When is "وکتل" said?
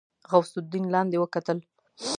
1.19-1.57